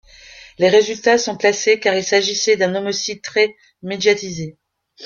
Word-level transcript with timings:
Les 0.57 0.67
résultats 0.69 1.19
sont 1.19 1.37
classés 1.37 1.79
car 1.79 1.93
il 1.93 2.03
s'agissait 2.03 2.57
d'un 2.57 2.73
homicide 2.73 3.21
très 3.21 3.55
médiatisé. 3.83 4.57